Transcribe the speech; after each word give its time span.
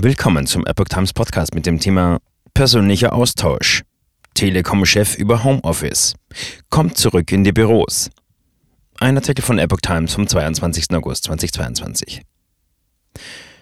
Willkommen 0.00 0.46
zum 0.46 0.64
Epoch 0.64 0.84
Times 0.84 1.12
Podcast 1.12 1.56
mit 1.56 1.66
dem 1.66 1.80
Thema 1.80 2.20
Persönlicher 2.54 3.12
Austausch. 3.12 3.82
Telekom-Chef 4.34 5.16
über 5.16 5.42
Homeoffice. 5.42 6.14
Kommt 6.70 6.96
zurück 6.96 7.32
in 7.32 7.42
die 7.42 7.50
Büros. 7.50 8.08
Ein 9.00 9.16
Artikel 9.16 9.42
von 9.42 9.58
Epoch 9.58 9.80
Times 9.80 10.14
vom 10.14 10.28
22. 10.28 10.94
August 10.94 11.24
2022. 11.24 12.22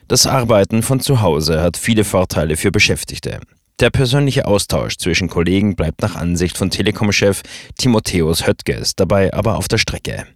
Das 0.09 0.27
Arbeiten 0.27 0.83
von 0.83 1.01
zu 1.01 1.23
Hause 1.23 1.63
hat 1.63 1.79
viele 1.79 2.05
Vorteile 2.05 2.59
für 2.59 2.71
Beschäftigte. 2.71 3.41
Der 3.81 3.89
persönliche 3.89 4.47
Austausch 4.47 4.99
zwischen 4.99 5.31
Kollegen 5.31 5.75
bleibt 5.75 6.03
nach 6.03 6.17
Ansicht 6.17 6.59
von 6.59 6.69
Telekom-Chef 6.69 7.41
Timotheus 7.79 8.47
Höttges 8.47 8.95
dabei 8.95 9.33
aber 9.33 9.57
auf 9.57 9.69
der 9.69 9.79
Strecke. 9.79 10.27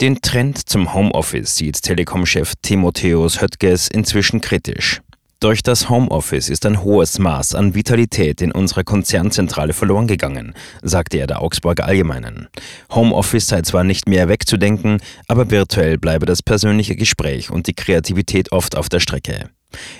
Den 0.00 0.20
Trend 0.20 0.68
zum 0.68 0.92
Homeoffice 0.92 1.54
sieht 1.54 1.80
Telekom-Chef 1.82 2.54
Timotheus 2.62 3.40
Höttges 3.40 3.86
inzwischen 3.86 4.40
kritisch. 4.40 5.00
Durch 5.38 5.62
das 5.62 5.88
Homeoffice 5.88 6.48
ist 6.48 6.66
ein 6.66 6.82
hohes 6.82 7.20
Maß 7.20 7.54
an 7.54 7.76
Vitalität 7.76 8.40
in 8.40 8.50
unserer 8.50 8.82
Konzernzentrale 8.82 9.72
verloren 9.72 10.08
gegangen, 10.08 10.54
sagte 10.82 11.18
er 11.18 11.28
der 11.28 11.42
Augsburger 11.42 11.84
Allgemeinen. 11.84 12.48
Homeoffice 12.90 13.46
sei 13.46 13.62
zwar 13.62 13.84
nicht 13.84 14.08
mehr 14.08 14.28
wegzudenken, 14.28 14.98
aber 15.28 15.52
virtuell 15.52 15.96
bleibe 15.96 16.26
das 16.26 16.42
persönliche 16.42 16.96
Gespräch 16.96 17.50
und 17.50 17.68
die 17.68 17.74
Kreativität 17.74 18.50
oft 18.50 18.76
auf 18.76 18.88
der 18.88 19.00
Strecke. 19.00 19.50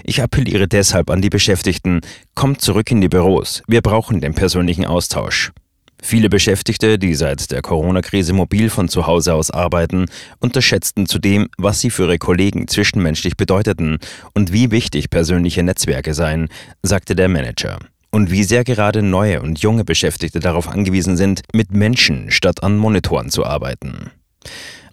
Ich 0.03 0.21
appelliere 0.21 0.67
deshalb 0.67 1.09
an 1.09 1.23
die 1.23 1.31
Beschäftigten, 1.31 2.01
kommt 2.35 2.61
zurück 2.63 2.91
in 2.91 3.01
die 3.01 3.09
Büros, 3.09 3.63
wir 3.69 3.81
brauchen 3.81 4.21
den 4.21 4.35
persönlichen 4.35 4.87
Austausch. 4.87 5.53
Viele 6.07 6.29
Beschäftigte, 6.29 6.99
die 6.99 7.15
seit 7.15 7.51
der 7.51 7.63
Corona-Krise 7.63 8.35
mobil 8.35 8.69
von 8.69 8.91
zu 8.91 9.07
Hause 9.07 9.33
aus 9.33 9.51
arbeiten, 9.51 10.05
unterschätzten 10.39 11.07
zudem, 11.07 11.49
was 11.57 11.81
sie 11.81 11.89
für 11.89 12.03
ihre 12.03 12.19
Kollegen 12.19 12.69
zwischenmenschlich 12.69 13.39
bedeuteten 13.39 13.97
und 14.35 14.53
wie 14.53 14.71
wichtig 14.71 15.09
persönliche 15.09 15.63
Netzwerke 15.63 16.13
seien, 16.13 16.51
sagte 16.83 17.17
der 17.17 17.31
Manager. 17.31 17.79
Und 18.11 18.31
wie 18.31 18.45
sehr 18.45 18.65
gerade 18.65 19.01
neue 19.01 19.41
und 19.41 19.61
junge 19.61 19.87
Beschäftigte 19.87 20.41
darauf 20.41 20.69
angewiesen 20.69 21.17
sind, 21.17 21.41
mit 21.55 21.73
Menschen 21.73 22.31
statt 22.31 22.63
an 22.63 22.77
Monitoren 22.77 23.31
zu 23.31 23.47
arbeiten. 23.47 24.11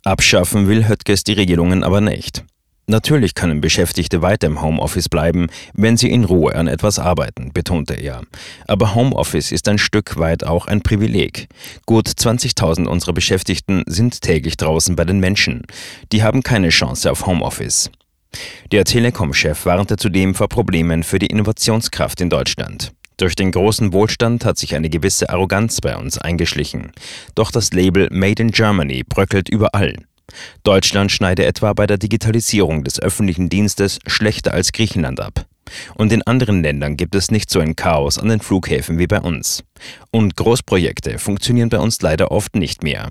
Abschaffen 0.05 0.69
will 0.69 0.87
Höttges 0.87 1.25
die 1.25 1.33
Regelungen 1.33 1.83
aber 1.83 1.99
nicht. 1.99 2.45
Natürlich 2.91 3.35
können 3.35 3.61
Beschäftigte 3.61 4.21
weiter 4.21 4.47
im 4.47 4.61
Homeoffice 4.61 5.07
bleiben, 5.07 5.47
wenn 5.73 5.95
sie 5.95 6.11
in 6.11 6.25
Ruhe 6.25 6.55
an 6.55 6.67
etwas 6.67 6.99
arbeiten, 6.99 7.51
betonte 7.53 7.93
er. 7.93 8.21
Aber 8.71 8.95
Homeoffice 8.95 9.51
ist 9.51 9.67
ein 9.67 9.77
Stück 9.77 10.17
weit 10.17 10.45
auch 10.45 10.65
ein 10.65 10.79
Privileg. 10.79 11.49
Gut 11.85 12.07
20.000 12.07 12.85
unserer 12.87 13.11
Beschäftigten 13.11 13.83
sind 13.85 14.21
täglich 14.21 14.55
draußen 14.55 14.95
bei 14.95 15.03
den 15.03 15.19
Menschen. 15.19 15.63
Die 16.13 16.23
haben 16.23 16.41
keine 16.41 16.69
Chance 16.69 17.11
auf 17.11 17.25
Homeoffice. 17.25 17.91
Der 18.71 18.85
Telekom-Chef 18.85 19.65
warnte 19.65 19.97
zudem 19.97 20.35
vor 20.35 20.47
Problemen 20.47 21.03
für 21.03 21.19
die 21.19 21.25
Innovationskraft 21.25 22.21
in 22.21 22.29
Deutschland. 22.29 22.93
Durch 23.17 23.35
den 23.35 23.51
großen 23.51 23.91
Wohlstand 23.91 24.45
hat 24.45 24.57
sich 24.57 24.73
eine 24.73 24.89
gewisse 24.89 25.29
Arroganz 25.29 25.81
bei 25.81 25.97
uns 25.97 26.17
eingeschlichen. 26.17 26.93
Doch 27.35 27.51
das 27.51 27.73
Label 27.73 28.07
Made 28.09 28.41
in 28.41 28.51
Germany 28.51 29.03
bröckelt 29.03 29.49
überall. 29.49 29.97
Deutschland 30.63 31.11
schneide 31.11 31.43
etwa 31.43 31.73
bei 31.73 31.87
der 31.87 31.97
Digitalisierung 31.97 32.85
des 32.85 33.01
öffentlichen 33.01 33.49
Dienstes 33.49 33.99
schlechter 34.07 34.53
als 34.53 34.71
Griechenland 34.71 35.19
ab. 35.19 35.45
Und 35.95 36.11
in 36.11 36.21
anderen 36.23 36.63
Ländern 36.63 36.97
gibt 36.97 37.15
es 37.15 37.31
nicht 37.31 37.49
so 37.49 37.59
ein 37.59 37.75
Chaos 37.75 38.17
an 38.17 38.29
den 38.29 38.39
Flughäfen 38.39 38.97
wie 38.97 39.07
bei 39.07 39.19
uns. 39.19 39.63
Und 40.11 40.35
Großprojekte 40.35 41.17
funktionieren 41.17 41.69
bei 41.69 41.79
uns 41.79 42.01
leider 42.01 42.31
oft 42.31 42.55
nicht 42.55 42.83
mehr. 42.83 43.09